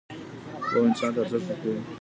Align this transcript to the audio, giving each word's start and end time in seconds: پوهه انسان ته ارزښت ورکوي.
پوهه 0.69 0.83
انسان 0.87 1.11
ته 1.15 1.19
ارزښت 1.21 1.47
ورکوي. 1.49 1.81